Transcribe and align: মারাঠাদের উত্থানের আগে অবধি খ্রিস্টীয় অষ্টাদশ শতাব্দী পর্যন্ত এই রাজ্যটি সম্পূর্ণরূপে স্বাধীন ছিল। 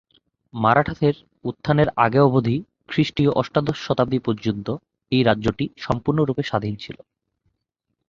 মারাঠাদের 0.53 1.15
উত্থানের 1.45 1.89
আগে 1.97 2.19
অবধি 2.19 2.57
খ্রিস্টীয় 2.87 3.31
অষ্টাদশ 3.31 3.77
শতাব্দী 3.83 4.19
পর্যন্ত 4.19 4.67
এই 5.11 5.21
রাজ্যটি 5.23 5.65
সম্পূর্ণরূপে 5.77 6.43
স্বাধীন 6.43 6.75
ছিল। 6.75 6.97